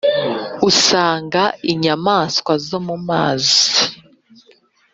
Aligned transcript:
usanga 0.69 1.41
inyamaswa 1.71 2.53
zo 2.67 2.79
mu 2.87 2.95
mazi 3.07 3.73